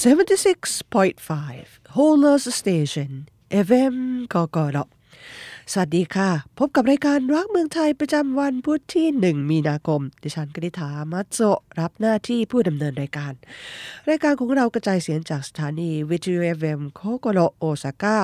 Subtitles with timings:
[0.00, 3.10] 76.5 Holers Station
[3.66, 3.96] FM
[4.34, 4.78] กกร
[5.72, 11.40] สวัสดีค่ะ พบกับรายการรักเมืองไทยประจำวันพุธที่ 1 มีนาคม ดิฉันกนิฐามัตโซ
[11.78, 13.32] รับหน้าที่ผู้ดำเนินรายการ
[14.08, 18.18] รายการของเรากระจายเสียงจากสถานีวิทยุ FM โคโกโรโอซาก้า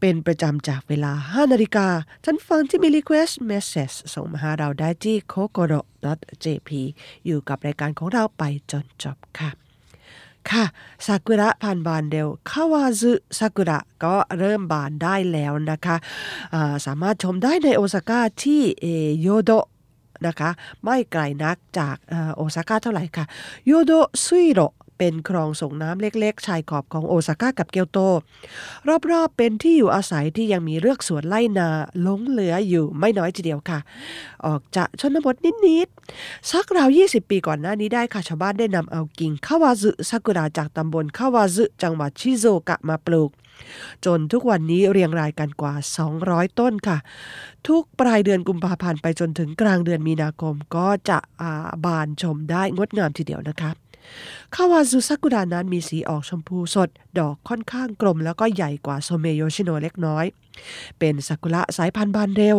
[0.00, 1.88] เป็นประจำจากเวลา 5 นาฬิกา
[2.24, 6.70] ท่านฟังที่มี request message ส่งมาหาเราได้ที่ kokoro.jp
[7.26, 9.59] อยู่กับรายการของเราไปจนจบค่ะ
[10.48, 10.64] ค่ะ
[11.06, 18.62] ซากุระผ่านบานเร็วคาวาซึซากุระก็เริ่มบานได้แล้วนะคะะสามารถชมได้ในโอซาก้าที่
[19.20, 19.50] โยโด
[20.26, 20.50] นะคะ
[20.84, 21.96] ไม่ไกลนักจาก
[22.36, 23.24] โอซาก้าเท่าไหร่ค่ะ
[23.66, 23.92] โยโด
[24.24, 24.60] ซุยโร
[25.00, 27.98] เป็นคลองส่งน้ำเล็กๆ ชายขอบของโอซาก้ากับเกียวโต
[29.10, 31.68] รอบๆเป็นที่อยู่อาศัยที่ยังมีเรือกสวนไล่นา
[32.02, 33.78] หลงเหลืออยู่ไม่น้อยทีเดียวค่ะ
[34.46, 43.30] ออกจากชนบทนิดๆสักราว 20 ปีก่อนหน้านี้ได้ค่ะชาวบ้านได้นำเอากิ่งคาวาซุซากุระจากตำบลคาวาซุจังหวัดชิซุโอกะมาปลูก
[44.04, 45.74] จนทุกวันนี้เรียงรายกันกว่า
[46.16, 46.98] 200 ต้นค่ะ
[47.68, 53.70] ทุกปลายเดือนกุมภาพันธ์ไปจนถึงกลางเดือนมีนาคมก็จะบานชมได้งดงามทีเดียวนะคะ
[54.54, 60.24] คาวาซุซากุระนั้นมีสีออกชมพูสด ดอกค่อนข้างกลมแล้วก็ใหญ่กว่าโซเมโยชิโนเล็กน้อย
[60.98, 62.56] เป็นซากุระสายพันธุ์บานเร็ว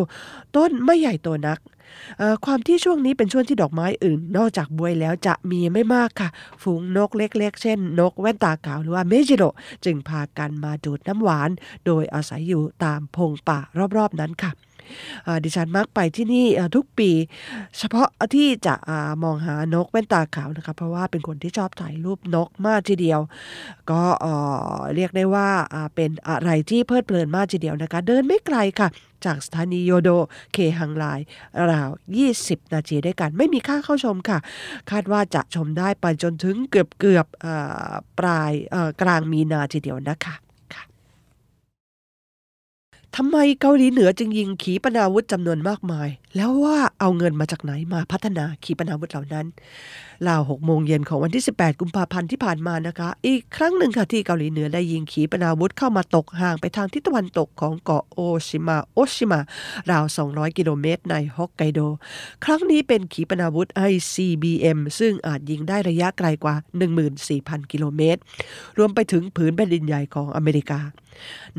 [0.55, 1.59] ต้นไม่ใหญ่โตนัก
[2.45, 6.29] ความที่ช่วงนี้เป็นช่วงที่ดอกไม้อื่น นอกจากบวยแล้วจะมีไม่มากค่ะ
[6.61, 9.43] ฝูงนกเล็กๆ เช่น นกแว่นตาขาวหรือว่าเมจิโร
[9.85, 11.49] จึงพากันมาดูดน้ำหวาน
[11.85, 13.59] โดยอาศัยอยู่ตามพงป่า
[13.97, 14.51] รอบๆนั้นค่ะ
[15.43, 17.11] ดิฉันมักไปที่นี่ทุกปี
[17.77, 18.75] เฉพาะที่จะ
[19.23, 23.19] มองหานกแว่นตาขาวนะคะเพราะว่าเป็นคนที่ชอบถ่ายรูปนกมากทีเดียว
[23.91, 24.03] ก็
[24.95, 25.49] เรียกได้ว่า
[25.95, 28.89] เป็นอะไรที่เพลิดเพลินมากทีเดียวนะคะ เดินไม่ไกลค่ะ
[29.25, 30.09] จากสถานีโยโด
[30.53, 31.05] เคฮังไล
[31.69, 31.89] ราว
[32.31, 34.39] 20 นาทีด้วยกัน ไม่มีค่าเข้าชมค่ะ
[34.91, 37.27] คาดว่าจะชมได้ไปจนถึงเกือบเกือบ
[38.19, 38.53] ปลาย
[39.01, 40.35] กลางมีนาทีเดียวนะคะ
[43.17, 49.45] ทำไมเกาหลีเหนือจึงยิงขีปนาวุธจำนวนมากมาย แล้วว่าเอาเงินมาจากไหนมาพัฒนาขีปนาวุธเหล่านั้น
[50.27, 59.39] ลาว6โมงเย็นของวันที่ 18 กุมภาพันธ์ที่ผ่านมานะคะ อีกครั้งหนึ่งค่ะที่เกาหลีเหนือได้ยิงขีปนาวุธเข้ามาตกห่างไปทางทิศตะวันตกของเกาะโอชิมาโอชิมา
[59.91, 61.79] ราว 200 กิโลเมตรในฮอกไกโด
[62.45, 66.55] ครั้งนี้เป็นขีปนาวุธ ICBM ซึ่งอาจยิงได้ระยะไกลกว่า
[67.13, 68.21] 14,000 กิโลเมตร
[68.77, 70.81] รวมไปถึงผืนแผ่นดินใหญ่ของอเมริกา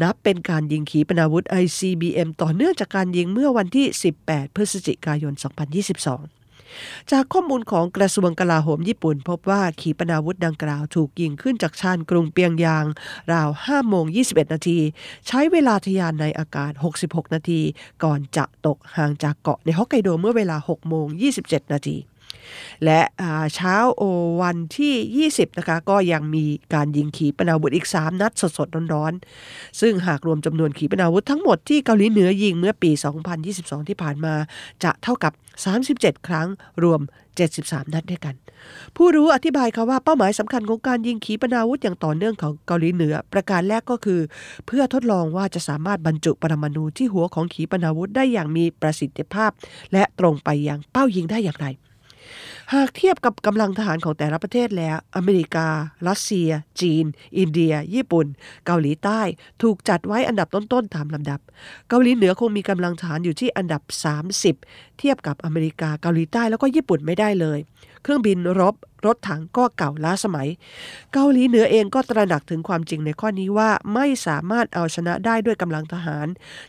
[0.03, 3.87] นับเป็นการยิงขีปนาวุธ ICBM ต่อเนื่องจากการยิงเมื่อวันที่
[4.23, 5.43] 18 พฤศจิกายน 2022
[7.13, 12.85] จากข้อมูลของกระทรวงกลาโหมญี่ปุ่น พบว่าขีปนาวุธดังกล่าวถูกยิงขึ้นจากชานกรุงเปียงยาง
[13.33, 14.79] ราว 5 โมง 21 นาที
[15.27, 16.73] ใช้เวลาทยานในอากาศ
[17.05, 17.61] 66 นาที
[18.05, 21.07] ก่อนจะตกห่างจากเกาะในฮอกไกโดเมื่อเวลา 6 โมง
[21.41, 21.97] 27 นาที
[22.85, 23.01] และ
[23.55, 24.03] เช้าโอ
[24.43, 26.45] วันที่ 20 นะคะ ก็ยังมี
[26.75, 32.91] การยิงขีปนาวุธอีก 3 นัดสดๆ ร้อนๆ ซึ่งหากรวมจำนวนขีปนาวุธทั้งหมดที่เกาหลีเหนือยิงเมื่อปี
[33.41, 34.35] 2022 ที่ผ่านมา
[34.85, 35.33] จะเท่ากับ
[35.79, 36.49] 37 ครั้ง
[36.83, 37.01] รวม
[37.47, 38.35] 73 นัดด้วยกัน
[38.97, 44.21] ผู้รู้อธิบายค่ะว่าเป้าหมายสำคัญของการยิงขีปนาวุธอย่างต่อเนื่องของเกาหลีเหนือ ประการแรกก็คือ
[44.67, 49.51] เพื่อทดลองว่าจะสามารถบรรจุปรมาณูที่หัวของขีปนาวุธได้อย่างมีประสิทธิภาพ
[49.93, 51.67] และตรงไปยังเป้ายิงได้อย่างไร
[52.73, 55.69] หากเทียบกับกำลังทหารของแต่ละประเทศแล้ว อเมริกา
[56.09, 56.51] รัสเซีย
[56.81, 57.05] จีน
[57.39, 58.27] อินเดีย ญี่ปุ่น
[58.67, 59.21] เกาหลีใต้
[59.63, 61.41] ถูกจัดไว้อันดับต้นๆตามลำดับ
[61.89, 63.83] เกาหลีเหนือคงมีกำลังทหารอยู่ที่อันดับ
[64.41, 67.59] 30 เทียบกับอเมริกา เกาหลีใต้แล้วก็ญี่ปุ่นไม่ได้เลย
[68.03, 68.75] เครื่องบินรบ
[69.07, 70.49] รถถังก็เก่าล้าสมัย
[71.13, 76.27] เกาหลีเหนือเองก็ตระหนักถึงความจริงในข้อนี้ว่าไม่สามารถเอาชนะได้ด้วยกำลังทหาร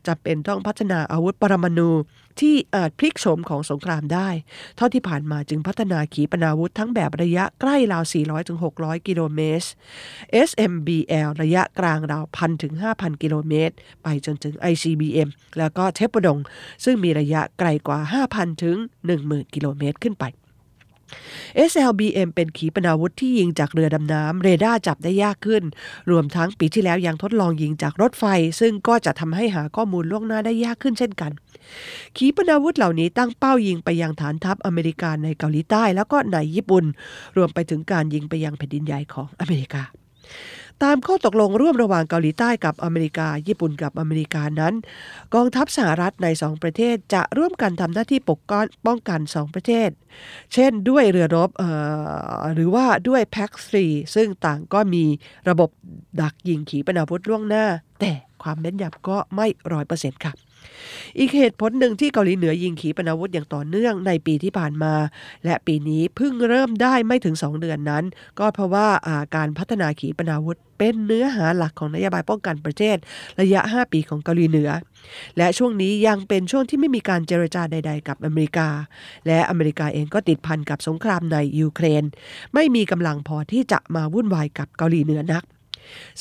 [0.07, 1.91] จำเป็นต้องพัฒนาอาวุธปรมาณู
[2.41, 4.29] ที่อาจพลิกโฉมของสงครามได้
[4.77, 8.03] เท่าที่ผ่านมาจึงพัฒนาขีปนาวุธทั้งแบบระยะใกล้ราว
[8.55, 9.67] 400-600 กิโลเมตร
[10.47, 16.39] SMBL ระยะกลางราวพันถึง5,000 กิโลเมตร ไปจนถึง ICBM แล้วก็เทปดง
[16.83, 18.00] ซึ่งมีระยะไกลกว่า
[18.33, 18.77] 5,000ถึง
[19.15, 20.25] 10,000 กิโลเมตรขึ้นไป
[21.69, 25.63] SLBM เป็นขีปนาวุธที่ยิงจากเรือดำน้ำเรดาร์จับได้ยากขึ้น
[26.12, 28.24] รวมทั้งปีที่แล้วยังทดลองยิงจากรถไฟ
[28.60, 31.31] ซึ่งก็จะทำให้หาข้อมูลล่วงหน้าได้ยากขึ้นเช่นกัน
[32.18, 36.86] ขีปนาวุธเหล่านี้ตั้งเป้ายิงไปยังฐานทัพอเมริกาในเกาหลีใต้แล้วก็ในญี่ปุ่น
[37.38, 39.83] รวมไปถึงการยิงไปยังแผ่นดินใหญ่ของอเมริกา
[40.84, 44.74] ตามข้อตกลงร่วมระหว่างเกาหลีใต้กับอเมริกา ญี่ปุ่นกับอเมริกานั้น
[45.34, 49.90] กองทัพสหรัฐในสองประเทศจะร่วมกันทำหน้าที่ปกก้อนป้องกันสองประเทศ
[50.54, 51.50] เช่นด้วยเรือรบ
[52.54, 53.86] หรือว่าด้วยแพ็กซี
[54.16, 55.04] ซึ่งต่างก็มี
[55.50, 55.70] ระบบ
[56.22, 57.66] ดักยิงขีปนาวุธล่วงหน้า
[58.00, 58.12] แต่
[58.44, 60.34] ความแม่นยำก็ไม่ร้อยเปอร์เซ็นต์ค่ะ
[61.19, 64.94] อีกเหตุผลหนึ่งที่เกาหลีเหนือยิงขีปนาวุธอย่างต่อเนื่องในปีที่ผ่านมา
[65.45, 68.04] และปีนี้เพิ่งเริ่มได้ไม่ถึง 2 เดือนนั้น
[68.39, 72.98] ก็เพราะว่าาการพัฒนาขีปนาวุธเป็นเนื้อหาหลักของนโยบายป้องกันประเทศ
[73.42, 74.69] ระยะ 5 ปีของเกาหลีเหนือ
[75.38, 78.69] และช่วงนี้ยังเป็นช่วงที่ไม่มีการเจรจาใด ๆ กับอเมริกา
[79.27, 82.04] และอเมริกาเองก็ติดพันกับสงครามในยูเครน
[82.54, 85.44] ไม่มีกำลังพอที่จะมาวุ่นวายกับเกาหลีเหนือนัก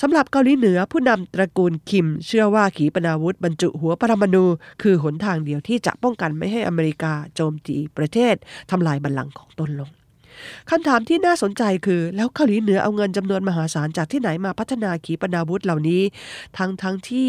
[0.01, 4.45] สำหรับเกาหลีเหนือผู้นำตระกูลคิม เชื่อว่าขีปนาวุธบรรจุหัวปรมาณู
[4.83, 8.35] คือหนทางเดียวที่จะป้องกันไม่ให้อเมริกาโจมตีประเทศ
[8.71, 9.91] ทำลายบัลลังก์ของตนลง
[10.71, 16.03] คำถามที่น่าสนใจคือ แล้วเกาหลีเหนือเอาเงินจำนวนมหาศาลจากที่ไหนมาพัฒนาขีปนาวุธเหล่านี้
[16.59, 17.29] ทั้งทั้งที่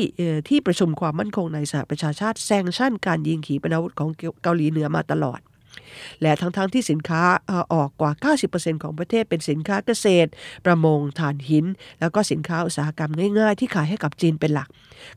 [0.49, 4.09] ที่ประชุมความมั่นคงในสหประชาชาติแซงชั่นการยิงขีปนาวุธของ
[4.43, 5.39] เกาหลีเหนือมาตลอด
[6.21, 7.21] และทั้งๆทที่สินค้า
[7.73, 8.11] ออกกว่า
[8.47, 10.29] 90%ของประเทศเป็นสินค้าเกษตร
[10.65, 11.65] ประมงถ่านหิน
[11.99, 14.69] แล้วก็สินค้าอุตสาหกรรมง่ายๆ ที่ขายให้กับจีนเป็นหลัก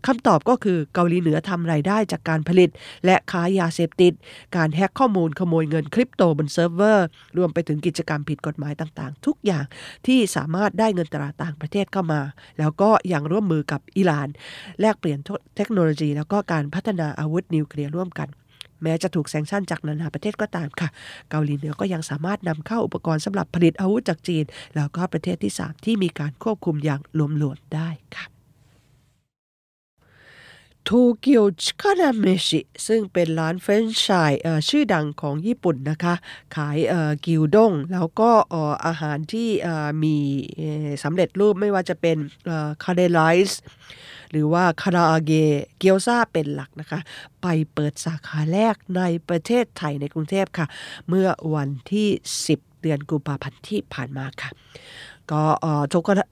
[0.06, 2.70] คำตอบก็คือเกาหลีเหนือทำไรายได้จากการผลิต
[3.04, 4.12] และขายยาเสพติด
[4.56, 7.06] การแฮกข้อมูลขโมยเงินคริปโตบนเซิร์ฟเวอร์
[7.36, 9.64] รวมไปถึงกิจกรรมผิดกฎหมายต่างๆ ทุกอย่าง
[10.06, 12.20] ที่สามารถได้เงินตราต่างประเทศเข้ามา
[12.58, 14.28] แล้วก็ยังร่วมมือกับอิหร่าน
[14.80, 15.18] แลกเปลี่ยน
[15.56, 18.28] เทคโนโลยี แล้วก็การพัฒนาอาวุธนิวเคลียร์ร่วมกัน
[18.82, 20.88] แม้จะถูก sanction จากนานาประเทศก็ตามค่ะ
[21.30, 24.44] เกาหลีเหนือก็ยังสามารถนำเข้าอุปกรณ์สำหรับผลิตอาวุธจากจีน
[24.76, 28.35] แล้วก็ประเทศที่ 3 ที่มีการควบคุมอย่างหลวมๆได้ค่ะ
[30.88, 34.32] โตเกียวชิคาราเมชิซึ่งเป็นร้านแฟรนไชส์
[34.68, 36.14] ชื่อดังของญี่ปุ่นนะคะ
[36.56, 36.78] ขาย
[37.26, 38.30] กิวด้ง แล้วก็
[38.86, 39.48] อาหารที่
[40.02, 40.16] มี
[41.02, 42.16] สำเร็จรูปไม่ว่าจะเป็น
[42.82, 43.60] カレーライス
[44.30, 47.00] หรือว่าคาราอาเกะเกี๊ยวซ่าเป็นหลักนะคะ
[47.42, 50.66] ไปเปิดสาขาแรกในประเทศไทยในกรุงเทพค่ะ
[51.08, 52.08] เมื่อวันที่
[52.48, 54.50] 10 เดือนกุมภาพันธ์ที่ผ่านมาค่ะ
[55.32, 55.42] ก็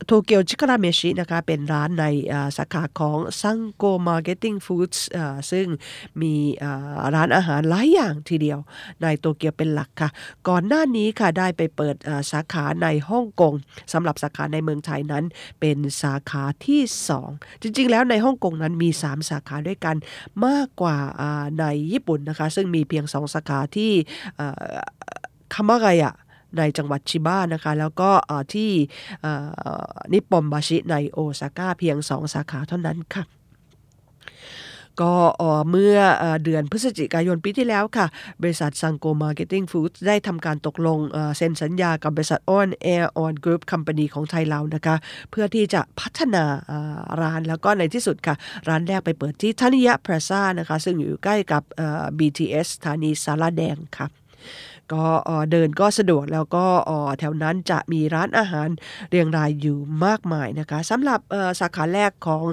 [0.06, 2.05] โตเกียวชิคาราเมชินะคะเป็นร้านใน
[2.56, 4.91] สาขาของซังโกมาร์เก็ตติ้งฟู้ด
[5.50, 5.67] ซึ่ง
[6.23, 6.35] มี
[7.14, 8.58] ร้านอาหารหลายอย่างทีเดียว
[9.02, 10.11] ในโตเกียวเป็นหลักค่ะ
[10.49, 11.96] ก่อนหน้านี้ค่ะได้ไปเปิด
[12.32, 13.55] สาขาในฮ่องกง
[13.93, 15.25] สำหรับสาขาในเมืองไทยนั้น
[15.61, 16.82] เป็นสาขาที่
[17.23, 19.97] 2 จริงๆ แล้วในฮ่องกงนั้นมี 3 สาขาด้วยกัน
[20.47, 20.97] มากกว่า
[21.61, 23.93] ในญี่ปุ่นนะคะ ซึ่งมีเพียง 2 สาขาที่
[25.55, 26.14] คามากายะ
[26.58, 28.10] ในจังหวัดชิบ้านะคะ แล้วก็
[28.54, 28.70] ที่
[30.12, 33.24] นิปปมบาชิในโอซาก้าเพียงสองสาขาเท่านั้นค่ะ
[35.02, 35.14] ก็
[35.70, 35.98] เมื่อ
[36.44, 38.06] เดือนพฤศจิกายนปีที่แล้วค่ะ
[38.42, 40.98] บริษัทซังโกมาร์เก็ตติ้งฟู้ดได้ทำการตกลง
[41.36, 44.96] เซ็นสัญญากับบริษัทออนแอร์ออน Group Company ของไทยเรานะคะ
[45.30, 46.44] เพื่อที่จะพัฒนา
[47.20, 48.34] ร้านแล้วก็ในที่สุดค่ะ
[48.68, 51.62] ร้านแรกไปเปิดที่ธนิยะพลาซ่านะคะ ซึ่งอยู่ใกล้กับ
[52.18, 54.06] BTS สถานีศาลาแดงค่ะ
[54.92, 55.04] ก็
[55.52, 56.64] เดินก็สะดวกแล้วก็
[57.19, 58.69] แถวนั้นจะมีร้านอาหาร
[59.10, 61.20] เรียงรายอยู่มากมายนะคะสำหรับ
[61.60, 62.44] สาขาแรกของ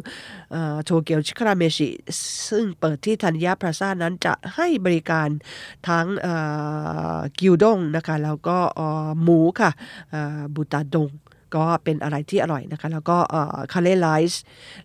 [0.83, 1.89] โตเกียวชิคาราเมชิ
[2.49, 5.29] ซึ่งเปิดที่ธนิยะพลาซ่านั้นจะให้บริการ
[5.87, 6.05] ทั้ง
[7.39, 8.57] กิวด้งนะคะแล้วก็
[9.21, 9.71] หมูค่ะ
[10.55, 11.09] บุตาดง
[11.55, 13.17] ก็เป็นอะไรที่อร่อยนะคะ แล้วก็
[13.73, 14.41] คาเลไลซ์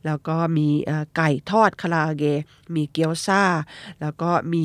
[0.06, 0.68] แล้วก็มี
[1.16, 2.24] ไก่ทอดคาราเก
[2.74, 3.42] มีเกี๊ยวซ่า
[4.00, 4.64] แล้วก็มี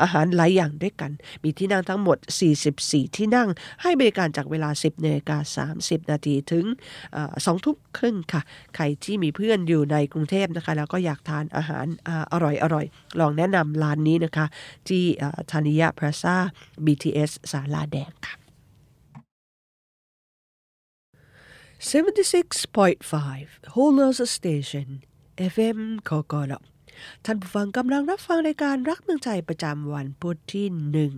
[0.00, 1.10] อาหารหลายอย่างด้วยกัน
[1.42, 2.18] มีที่นั่งทั้งหมด
[2.66, 3.48] 44 ที่นั่ง
[3.82, 6.64] ให้บริการจากเวลา 10นาฬิกา30 นาทีถึง
[7.14, 8.42] 2ทุ่มครึ่งค่ะ
[8.76, 11.86] ใครที่มีเพื่อนอยู่ในกรุงเทพนะคะ แล้วก็อยากทานอาหาร
[12.32, 12.86] อร่อยอร่อย
[13.20, 14.46] ลองแนะนำร้านนี้นะคะ
[14.88, 15.04] ที่
[15.50, 16.36] ธานิยะพราซา
[16.84, 18.41] BTS สาลาแดงค่ะ
[21.90, 24.88] 76.5 Holders Station
[25.54, 25.78] FM
[26.08, 26.52] กกร
[27.24, 31.12] ท่านผู้ฟังกำลังรับฟังในการรักเมืองใจประจำวันพุธที่หนึ่ง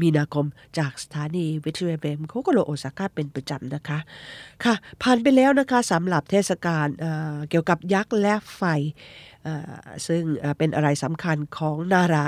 [0.00, 0.46] มีนาคม
[0.78, 3.98] จากสถานีวิทยุเอมโคโกโรโอซาก้าเป็นประจำนะคะ
[4.64, 8.62] ค่ะ ผ่านไปแล้วนะคะสำหรับเทศกาลเเกี่ยวกับยักษ์และไฟ
[10.06, 10.22] ซึ่ง
[10.58, 12.26] เป็นอะไรสำคัญของนารา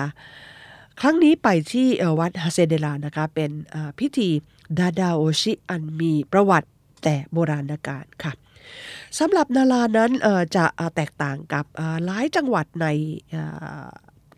[1.00, 1.88] ครั้งนี้ไปที่
[2.20, 3.50] วัดฮาเซเดลานะคะ เป็น
[3.98, 4.28] พิธี
[4.78, 6.68] ดาดาโอชิอันมีประวัติ
[7.02, 8.32] แต่โบราณกาลค่ะ
[9.18, 10.10] สำหรับนารานั้น
[10.56, 10.64] จะ
[10.96, 11.64] แตกต่างกับ
[12.04, 12.86] หลายจังหวัดใน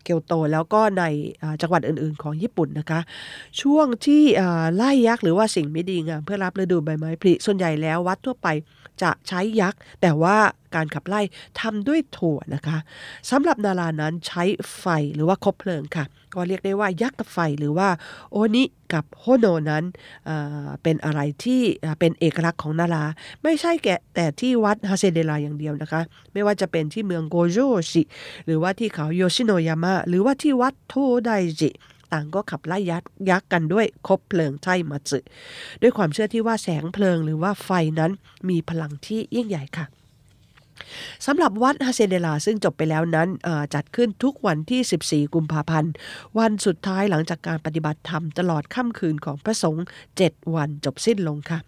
[0.03, 1.03] เกียวโตแล้วก็ใน
[1.61, 2.99] จังหวัดอื่น ๆ ของญี่ปุ่นนะคะ
[3.61, 4.23] ช่วงที่
[4.75, 8.47] ไล่ยักษ์หรือว่าสิ่งไม่ดีงามเพื่อรับฤดูใบไม้ผลิส่วนใหญ่แล้ววัดทั่วไป
[9.01, 10.37] จะใช้ยักษ์ แต่ว่า
[10.75, 11.21] การขับไล่
[11.59, 12.77] ทำด้วยถั่วนะคะ
[13.31, 14.43] สำหรับนารานั้นใช้
[14.79, 14.85] ไฟ
[15.15, 17.89] หรือว่าคบเพลิงค่ะ ก็เรียกได้ว่ายักษ์กับไฟหรือว่า
[18.31, 19.83] โอนิกับโฮโนนั้น
[20.83, 21.61] เป็นอะไรที่
[21.99, 23.03] เป็นเอกลักษณ์ของนารา
[23.43, 26.01] ไม่ใช่แก่แต่ที่วัดฮาเซเดลาอย่างเดียวนะคะ
[26.33, 27.57] ไม่ว่าจะเป็นที่เมืองโกโจ
[27.91, 28.01] ชิ
[28.45, 30.93] หรือว่าที่เขาโยชิโนยามะหรือว่าที่วัดโท
[31.25, 31.69] ไดจิ
[32.13, 35.19] ต่างก็ขับไล่ยักษ์ยักษ์กันด้วยคบเพลิงไทมัตสึ
[35.81, 38.11] ด้วยความเชื่อที่ว่าแสงเพลิงหรือว่าไฟนั้น
[38.49, 39.87] มีพลังที่ยิ่งใหญ่ค่ะ
[41.25, 43.29] สำหรับวัดฮาเซเดลาซึ่งจบไปแล้วนั้น
[43.73, 45.91] จัดขึ้นทุกวันที่ 14 กุมภาพันธ์
[46.39, 49.85] วันสุดท้ายหลังจากการปฏิบัติธรรมตลอดค่ำคืนของพระสงฆ์
[50.17, 51.59] 7 วันจบสิ้นลงค่ะ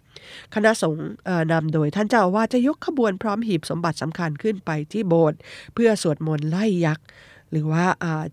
[0.53, 1.05] คณะสงฆ์
[1.51, 5.39] นำโดยท่านเจ้าอาวาสจะยกขบวนพร้อมหีบสมบัติสำคัญขึ้นไปที่โบสถ์
[5.73, 7.05] เพื่อสวดมนต์ไล่ยักษ์
[7.51, 7.85] หรือว่า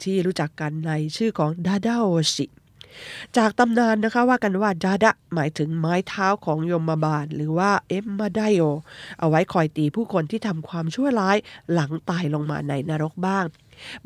[0.04, 2.46] ที่รู้จักกันในชื่อของดาดาโอชิ
[3.36, 8.62] จากตำนานนะคะว่ากันว่าดาดะหมายถึงไม้เท้าของยมบาล หรือว่าเอ็มมาไดโอ
[9.18, 11.36] เอาไว้คอยตีผู้คนที่ทำความชั่วร้าย
[11.72, 13.44] หลังตายลงมาในนรกบ้าง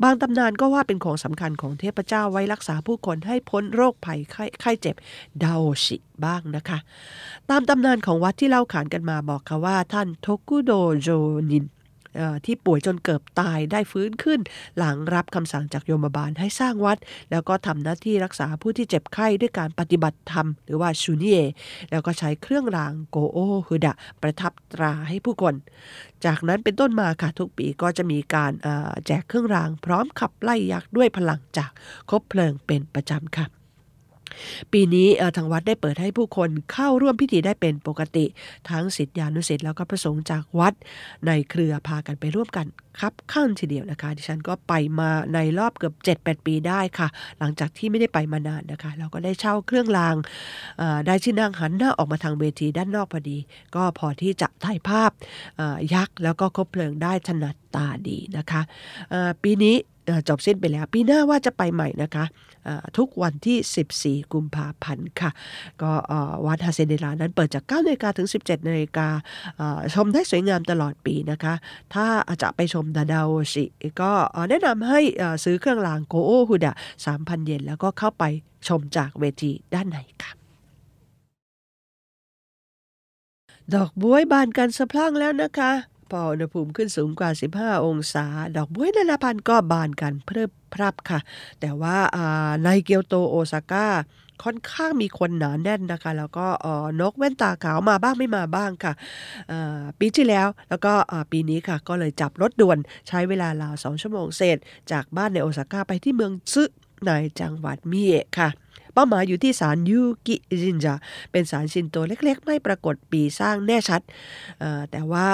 [0.03, 4.19] บางตำนานก็ว่าเป็นของสำคัญของเทพเจ้าไว้รักษาผู้คนให้พ้นโรคภัย
[4.61, 4.95] ไข้เจ็บ
[5.43, 6.79] ดาโอชิบ้างนะคะ
[7.49, 10.71] ตามตำนานของวัดที่เล่าขานกันมาบอกค่ะว่าท่านโทกุโด
[11.01, 11.09] โจ
[11.51, 11.65] นิน
[12.45, 14.39] ที่ป่วยจนเกือบตายได้ฟื้นขึ้น
[14.77, 16.97] หลังรับคำสั่งจากโยมบาลให้สร้างวัด
[17.31, 21.37] แล้วก็ทำหน้าที่รักษาผู้ที่เจ็บไข้ด้วยการปฏิบัติธรรม หรือว่าชูนิเอ
[21.91, 25.55] แล้วก็ใช้เครื่องรางโกโอฮุดะ ประทับตราให้ผู้คน
[26.25, 28.51] จากนั้นเป็นต้นมาค่ะทุกปีก็จะมีการ
[29.05, 31.71] แจกเครื่องราง พร้อมขับไล่ยักษ์ด้วยพลังจาก
[32.09, 33.56] คบเพลิงเป็นประจำค่ะ
[34.73, 38.25] ปีนี้ทางวัดได้เปิดให้ผู้คนเข้าร่วมพิธีได้เป็นปกติ
[38.69, 40.73] ทั้งสิทธิานุสิทธิ์แล้วก็ประสงค์จากวัด
[41.27, 42.67] ในเครือพากันไปร่วมกัน
[42.99, 47.07] ครับข้างทีเดียวนะคะ ดิฉันก็ไปมาในรอบเกือบ 7-8 ปีได้ค่ะ
[47.39, 50.15] หลังจากที่ไม่ได้ไปมานานนะคะ เราก็ได้เช่าเครื่องราง
[51.05, 53.37] ได้ที่นั่งหันหน้าออกมาทางเวทีด้านนอกพอดี
[53.75, 55.11] ก็พอที่จะถ่ายภาพ
[55.93, 58.61] ยักษ์แล้วก็คบเพลิงได้ถนัดตาดีนะคะ
[59.43, 59.75] ปีนี้
[60.29, 62.25] จบสิ้นไปแล้ว ปีหน้าว่าจะไปใหม่นะคะ
[62.97, 65.31] ทุกวันที่ 14 กุมภาพันธ์ค่ะ
[65.81, 65.91] ก็
[66.45, 69.07] วัดฮาเซเดลานั้นเปิดจาก9นาฬิกาถึง 17นาฬิกา
[69.93, 71.53] ชมได้สวยงามตลอดปีนะคะ
[71.93, 72.05] ถ้า
[72.41, 73.65] จะไปชมดาดาวชิ
[74.01, 74.11] ก็
[74.49, 74.99] แนะนำให้
[75.43, 76.73] ซื้อเครื่องรางโกโอฮุดะ
[77.09, 78.23] 3,000 เยนแล้วก็เข้าไป
[78.67, 80.31] ชมจากเวทีด้านในค่ะ
[83.75, 85.71] ดอกบวยบานกันสะพรั่งแล้วนะคะ
[86.11, 88.25] พออุณหภูมิขึ้นสูงกว่า 15 องศา
[88.57, 91.19] ดอกบัวนานาพันธุ์ก็บานกันเพิ่มพรับค่ะ
[91.59, 91.97] แต่ว่า
[92.63, 93.87] ในเกียวโตโอซาก้า
[94.43, 96.47] ค่อนข้างมีคนหนาแน่นนะคะ แล้วก็
[97.01, 98.93] นกแว่นตาขาวมาบ้างไม่มาบ้างค่ะ
[99.99, 100.93] ปีที่แล้วแล้วก็
[101.31, 104.57] ปีนี้ค่ะ ก็เลยจับรถด่วนใช้เวลาราวสองชั่วโมงเศษ
[104.91, 106.63] จากบ้านในโอซาก้าไปที่เมืองซึ
[107.05, 108.49] ในจังหวัดมิเอะค่ะ
[108.97, 110.93] เป้าหมายอยู่ที่ศาลยูกิจินจา
[111.31, 114.01] เป็นศาลชินโตเล็กๆ ไม่ปรากฏปีสร้างแน่ชัด
[114.91, 115.25] แต่ว่า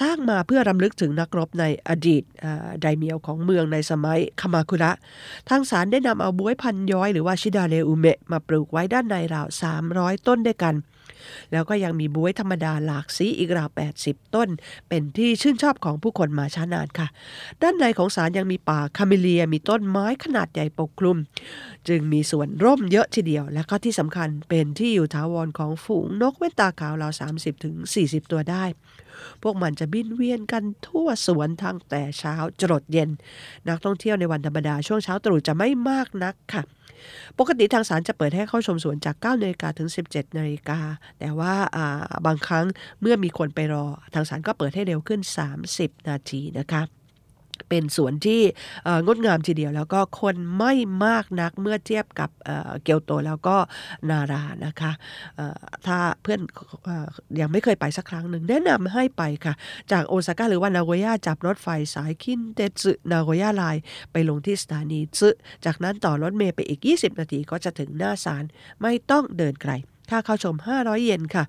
[0.00, 2.22] สร้างมาเพื่อรำลึกถึงนักรบในอดีต
[2.80, 4.92] ไดเมียวของเมืองในสมัยคามาคุระ
[5.48, 9.46] ทางศาลได้นำเอาบวยพันย้อยหรือว่าชิดาเรอุเมะมาปลูกไว้ด้านในราว
[9.86, 10.74] 300 ต้นด้วยกัน
[11.52, 13.68] แล้วก็ยังมีบวยธรรมดาหลากสีอีกราว
[14.02, 14.48] 80 ต้น
[14.88, 17.08] เป็นที่ชื่นชอบของผู้คนมาช้านานค่ะ
[17.62, 21.16] ด้านในของศาลยังมีป่าคาเมเลียมีต้นไม้ขนาดใหญ่ปกคลุม
[21.88, 27.12] จึงมีสวนร่มเยอะทีเดียว และก็ที่สำคัญเป็นที่อยู่ถาวรของฝูงนกเว้นตาขาวราว
[27.72, 28.64] 30-40 ตัวได้
[29.42, 33.10] พวกมันจะบินเวียนกันทั่วสวนทั้งแต่เช้าจรดเย็น
[33.68, 36.62] นักท่องเที่ยวในวันธรรมดาช่วงเช้าตรู่จะไม่มากนักค่ะ
[37.38, 40.80] ปกติทางศาลจะเปิดให้เข้าชมสวนจาก9นาฬิกาถึง 17นาฬิกา
[41.18, 41.54] แต่ว่า
[42.26, 42.66] บางครั้ง
[43.00, 45.20] เมื่อมีคนไปรอ ทางศาลก็เปิดให้เร็วขึ้น
[45.64, 46.97] 30 นาทีนะคะ
[47.68, 48.42] เป็นสวนที่
[49.04, 50.72] งดงามทีเดียว แล้วก็คนไม่
[51.04, 52.30] มากนักเมื่อเทียบกับ
[52.82, 53.56] เกียวโตแล้วก็
[54.10, 54.92] นารานะคะ
[55.86, 56.40] ถ้าเพื่อน
[57.40, 59.54] ยังไม่เคยไปสักครั้งหนึ่งแนะนำให้ไปค่ะ
[59.92, 65.28] จากโอซาก้าหรือว่านาโกย่าจับรถไฟสายคินเตสึนาโกย่าไลน์ไปลงที่สถานีซึ
[65.64, 68.44] จากนั้นต่อรถเมย์ไปอีก 20 นาทีก็จะถึงหน้าศาล
[68.82, 69.72] ไม่ต้องเดินไกล
[70.10, 71.44] ค่าเข้าชม 500 เยนค่ะ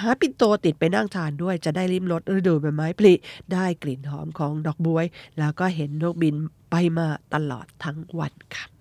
[0.00, 3.14] หาปินโตติดไปนั่งทานด้วยจะได้ลิ้มรสฤดูใบไม้ผลิ
[3.52, 5.04] ได้กลิ่นหอมของดอกบวย
[5.38, 6.34] แล้วก็เห็นนกบิน
[6.70, 8.73] ไปมาตลอดทั้งวันค่ะ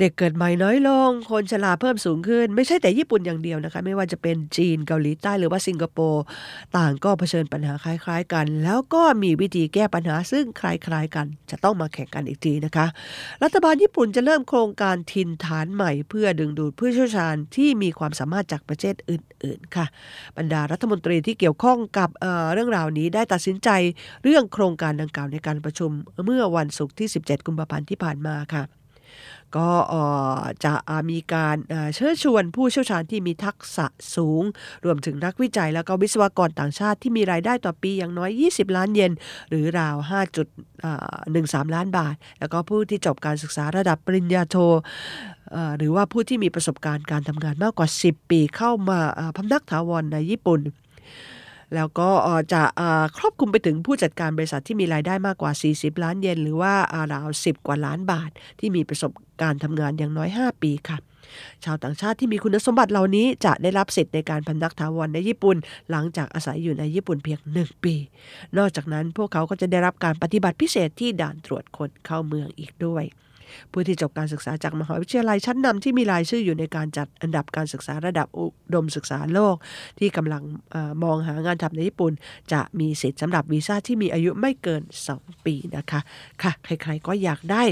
[0.00, 6.24] เด็กเกิดใหม่น้อยลง คนชราเพิ่มสูงขึ้น ไม่ใช่แต่ญี่ปุ่นอย่างเดียวนะคะ ไม่ว่าจะเป็นจีนเกาหลีใต้หรือว่าสิงคโปร์
[6.76, 12.86] ต่างก็เผชิญปัญหาคล้าย ๆ กัน แล้วก็มีวิธีแก้ปัญหาซึ่งคล้ายๆ กัน จะต้องมาแข่งกันอีกทีนะคะ
[13.42, 19.86] รัฐบาลญี่ปุ่นจะเริ่มโครงการทินฐานใหม่ เพื่อดึงดูดผู้เชี่ยวชาญที่มีความสามารถจากประเทศอื่น ๆ ค่ะ
[20.36, 23.68] บรรดารัฐมนตรีที่เกี่ยวข้องกับเเรื่องราวนี้ได้ตัดสินใจ
[24.24, 25.90] เรื่องโครงการดังกล่าวในการประชุม
[26.24, 28.64] เมื่อวันศุกร์ที่ 17 กุมภาพันธ์ที่ผ่านมาค่ะ
[29.56, 29.70] ก็
[30.64, 30.74] จะ
[31.10, 31.56] มีการ
[31.94, 34.42] เชิญชวนผู้เชี่ยวชาญที่มีทักษะสูง
[34.84, 39.12] รวมถึงนักวิจัยและก็วิศวกรต่างชาติที่มีรายได้ต่อปีอย่างน้อย 20 ล้านเยน
[39.48, 39.96] หรือราว
[40.86, 44.56] 5.13 ล้านบาท แล้วก็ผู้ที่จบการศึกษาระดับปริญญาโท
[45.78, 48.98] หรือว่าผู้ที่มีประสบการณ์การทำงานมากกว่า 10 ปีเข้ามา
[49.36, 50.60] พำนักถาวรในญี่ปุ่น
[51.74, 52.10] แล้วก็
[52.52, 52.62] จะ
[53.18, 56.74] ครอบคลุมไปถึงผู้จัดการบริษัทที่มีรายได้มากกว่า 40 ล้านเยนหรือว่า
[57.12, 58.30] ราว 10 กว่าล้านบาท
[58.60, 60.98] ที่มีประสบการณ์ทำงานอย่างน้อย 5 ปีค่ะ
[61.64, 65.56] ชาวต่างชาติที่มีคุณสมบัติเหล่านี้จะได้รับสิทธิ์ในการพำนักถาวรในญี่ปุ่น
[65.90, 67.94] หลังจากอาศัยอยู่ในญี่ปุ่นเพียงหนึ่งปี
[68.58, 73.04] นอกจากนั้นพวกเขาก็จะได้รับการปฏิบัติพิเศษที่ด่านตรวจคนเข้าเมืองอีกด้วย
[73.72, 79.56] ผู้ที่จบการศึกษาจากมหาวิทยาลัยชั้นนำที่มีรายชื่ออยู่ในการจัดอันดับการศึกษาระดับอุดมศึกษาโลก
[79.98, 80.42] ที่กำลัง
[80.74, 82.12] อมองหางานทำในญี่ปุ่น
[82.52, 84.82] จะมีสิทธิ์สำหรับวีซ่าที่มีอายุไม่เกิน
[85.14, 86.00] 2 ปีนะคะ
[86.42, 87.62] ค่ะใครๆก็อยากได้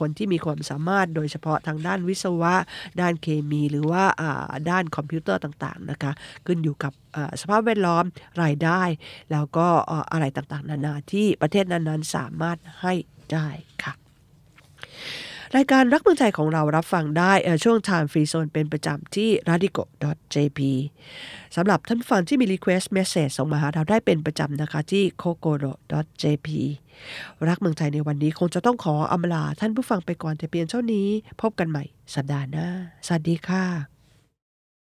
[0.00, 2.54] คนที่มีความสามารถโดยเฉพาะทางด้านวิศวะ
[3.00, 4.04] ด้านเคมีหรือว่า
[4.70, 6.12] ด้านคอมพิวเตอร์ต่างๆนะคะ
[6.46, 6.92] ขึ้นอยู่กับ
[7.40, 8.04] สภาพแวดล้อม
[8.42, 8.82] รายได้
[9.32, 9.66] แล้วก็
[10.12, 12.94] อะไรต่างๆ นานาที่ประเทศนั้นๆสามารถให้
[13.32, 13.48] ได้
[13.84, 13.92] ค่ะ
[15.54, 17.32] รายการรักเมืองไทยของเรารับฟังได้
[17.64, 20.60] ช่วง Time Free Zone เป็นประจำที่ radico.jp
[21.56, 26.48] สำหรับท่านฟังที่มี request message ส่งมาหาเราได้เป็นประจำนะคะที่ kokoro.jp
[27.48, 31.08] รักเมืองไทยในวันนี้คงจะต้องขออำลาท่านผู้ฟังไปก่อนแต่เพียงเท่านี้
[31.42, 31.84] พบกันใหม่
[32.14, 32.68] สัปดาห์หน้า
[33.06, 33.95] สวัสดีค่ะ